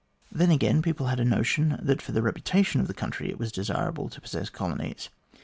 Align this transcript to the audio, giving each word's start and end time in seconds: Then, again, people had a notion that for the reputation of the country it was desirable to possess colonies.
Then, 0.31 0.49
again, 0.49 0.81
people 0.81 1.05
had 1.05 1.19
a 1.19 1.23
notion 1.23 1.77
that 1.79 2.01
for 2.01 2.11
the 2.11 2.23
reputation 2.23 2.81
of 2.81 2.87
the 2.87 2.93
country 2.95 3.29
it 3.29 3.37
was 3.37 3.51
desirable 3.51 4.09
to 4.09 4.19
possess 4.19 4.49
colonies. 4.49 5.09